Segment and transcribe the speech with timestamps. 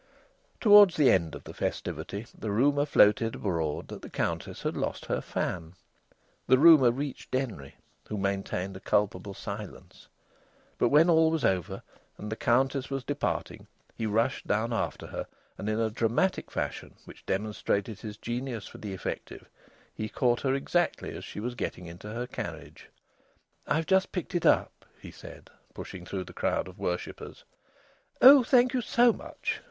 [0.59, 5.05] Towards the end of the festivity the rumour floated abroad that the Countess had lost
[5.05, 5.75] her fan.
[6.47, 7.75] The rumour reached Denry,
[8.07, 10.07] who maintained a culpable silence.
[10.79, 11.83] But when all was over,
[12.17, 16.95] and the Countess was departing, he rushed down after her, and, in a dramatic fashion
[17.05, 19.47] which demonstrated his genius for the effective,
[19.93, 22.89] he caught her exactly as she was getting into her carriage.
[23.67, 27.43] "I've just picked it up," he said, pushing through the crowd of worshippers.
[28.19, 28.41] "Oh!
[28.43, 29.59] thank you so much!"